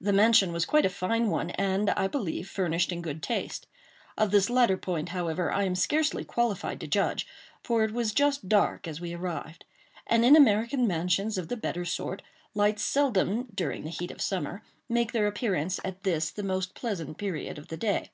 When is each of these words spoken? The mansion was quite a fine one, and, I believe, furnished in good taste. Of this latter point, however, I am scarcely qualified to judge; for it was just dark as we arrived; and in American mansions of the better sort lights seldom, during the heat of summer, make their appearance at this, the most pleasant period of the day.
The 0.00 0.14
mansion 0.14 0.50
was 0.54 0.64
quite 0.64 0.86
a 0.86 0.88
fine 0.88 1.28
one, 1.28 1.50
and, 1.50 1.90
I 1.90 2.06
believe, 2.06 2.48
furnished 2.48 2.90
in 2.90 3.02
good 3.02 3.22
taste. 3.22 3.66
Of 4.16 4.30
this 4.30 4.48
latter 4.48 4.78
point, 4.78 5.10
however, 5.10 5.52
I 5.52 5.64
am 5.64 5.74
scarcely 5.74 6.24
qualified 6.24 6.80
to 6.80 6.86
judge; 6.86 7.26
for 7.62 7.84
it 7.84 7.90
was 7.92 8.14
just 8.14 8.48
dark 8.48 8.88
as 8.88 8.98
we 8.98 9.12
arrived; 9.12 9.66
and 10.06 10.24
in 10.24 10.36
American 10.36 10.86
mansions 10.86 11.36
of 11.36 11.48
the 11.48 11.56
better 11.58 11.84
sort 11.84 12.22
lights 12.54 12.82
seldom, 12.82 13.48
during 13.54 13.84
the 13.84 13.90
heat 13.90 14.10
of 14.10 14.22
summer, 14.22 14.62
make 14.88 15.12
their 15.12 15.26
appearance 15.26 15.78
at 15.84 16.02
this, 16.02 16.30
the 16.30 16.42
most 16.42 16.74
pleasant 16.74 17.18
period 17.18 17.58
of 17.58 17.68
the 17.68 17.76
day. 17.76 18.08